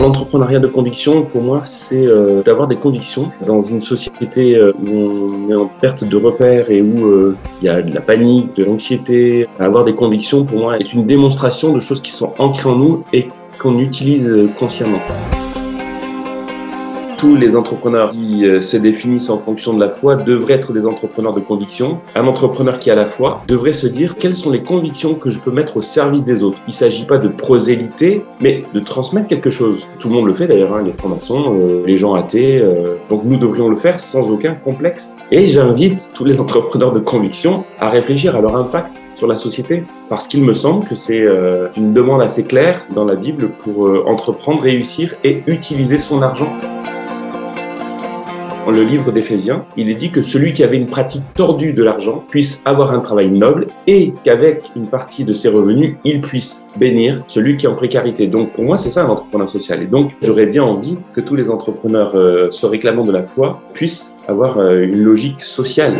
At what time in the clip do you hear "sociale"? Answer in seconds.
65.42-65.94